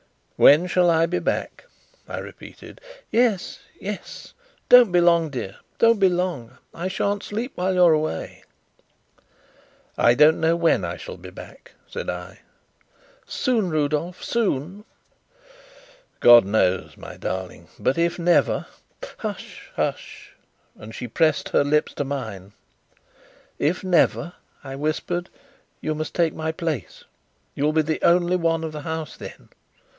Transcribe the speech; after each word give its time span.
"When 0.35 0.65
shall 0.65 0.89
I 0.89 1.05
be 1.05 1.19
back?" 1.19 1.65
I 2.09 2.17
repeated. 2.17 2.81
"Yes, 3.11 3.59
yes! 3.79 4.33
Don't 4.67 4.91
be 4.91 4.99
long, 4.99 5.29
dear, 5.29 5.57
don't 5.77 5.99
be 5.99 6.09
long. 6.09 6.57
I 6.73 6.87
shan't 6.87 7.21
sleep 7.21 7.51
while 7.53 7.75
you're 7.75 7.93
away." 7.93 8.43
"I 9.99 10.15
don't 10.15 10.39
know 10.39 10.55
when 10.55 10.83
I 10.83 10.97
shall 10.97 11.17
be 11.17 11.29
back," 11.29 11.73
said 11.87 12.09
I. 12.09 12.39
"Soon, 13.27 13.69
Rudolf, 13.69 14.23
soon?" 14.23 14.85
"God 16.19 16.45
knows, 16.45 16.97
my 16.97 17.17
darling. 17.17 17.67
But, 17.77 17.99
if 17.99 18.17
never" 18.17 18.65
"Hush, 19.19 19.69
hush!" 19.75 20.33
and 20.75 20.95
she 20.95 21.07
pressed 21.07 21.49
her 21.49 21.63
lips 21.63 21.93
to 21.93 22.03
mine. 22.03 22.53
"If 23.59 23.83
never," 23.83 24.33
I 24.63 24.75
whispered, 24.75 25.29
"you 25.79 25.93
must 25.93 26.15
take 26.15 26.33
my 26.33 26.51
place; 26.51 27.03
you'll 27.53 27.73
be 27.73 27.83
the 27.83 28.01
only 28.01 28.35
one 28.37 28.63
of 28.63 28.71
the 28.71 28.81
House 28.81 29.15
then. 29.15 29.49